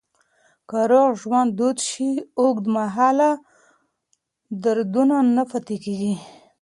که 0.69 0.79
روغ 0.89 1.09
ژوند 1.21 1.49
دود 1.59 1.77
شي، 1.87 2.09
اوږدمهاله 2.39 3.29
دردونه 4.63 5.15
نه 5.35 5.43
پاتې 5.49 5.75
کېږي. 5.83 6.13